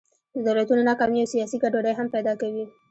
[0.35, 2.65] د دولتونو ناکامي او سیاسي ګډوډۍ هم پیدا کوي.